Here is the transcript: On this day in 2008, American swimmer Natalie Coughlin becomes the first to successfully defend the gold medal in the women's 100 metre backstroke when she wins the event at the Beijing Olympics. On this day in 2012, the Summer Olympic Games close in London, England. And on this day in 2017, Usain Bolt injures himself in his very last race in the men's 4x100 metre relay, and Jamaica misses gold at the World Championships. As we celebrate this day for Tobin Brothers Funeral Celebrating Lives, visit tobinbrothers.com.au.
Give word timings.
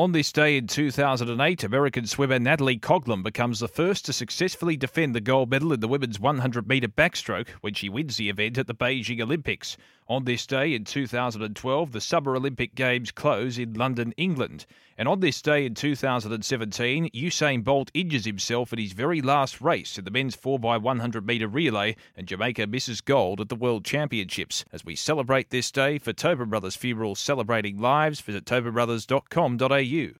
On 0.00 0.12
this 0.12 0.32
day 0.32 0.56
in 0.56 0.66
2008, 0.66 1.62
American 1.62 2.06
swimmer 2.06 2.38
Natalie 2.38 2.78
Coughlin 2.78 3.22
becomes 3.22 3.60
the 3.60 3.68
first 3.68 4.06
to 4.06 4.14
successfully 4.14 4.74
defend 4.74 5.14
the 5.14 5.20
gold 5.20 5.50
medal 5.50 5.74
in 5.74 5.80
the 5.80 5.88
women's 5.88 6.18
100 6.18 6.66
metre 6.66 6.88
backstroke 6.88 7.50
when 7.60 7.74
she 7.74 7.90
wins 7.90 8.16
the 8.16 8.30
event 8.30 8.56
at 8.56 8.66
the 8.66 8.74
Beijing 8.74 9.20
Olympics. 9.20 9.76
On 10.10 10.24
this 10.24 10.44
day 10.44 10.74
in 10.74 10.82
2012, 10.82 11.92
the 11.92 12.00
Summer 12.00 12.34
Olympic 12.34 12.74
Games 12.74 13.12
close 13.12 13.58
in 13.58 13.74
London, 13.74 14.12
England. 14.16 14.66
And 14.98 15.06
on 15.06 15.20
this 15.20 15.40
day 15.40 15.64
in 15.64 15.76
2017, 15.76 17.10
Usain 17.10 17.62
Bolt 17.62 17.92
injures 17.94 18.24
himself 18.24 18.72
in 18.72 18.80
his 18.80 18.90
very 18.90 19.22
last 19.22 19.60
race 19.60 19.98
in 19.98 20.04
the 20.04 20.10
men's 20.10 20.36
4x100 20.36 21.24
metre 21.24 21.46
relay, 21.46 21.94
and 22.16 22.26
Jamaica 22.26 22.66
misses 22.66 23.00
gold 23.00 23.40
at 23.40 23.50
the 23.50 23.54
World 23.54 23.84
Championships. 23.84 24.64
As 24.72 24.84
we 24.84 24.96
celebrate 24.96 25.50
this 25.50 25.70
day 25.70 25.96
for 25.98 26.12
Tobin 26.12 26.50
Brothers 26.50 26.74
Funeral 26.74 27.14
Celebrating 27.14 27.78
Lives, 27.78 28.20
visit 28.20 28.44
tobinbrothers.com.au. 28.46 30.08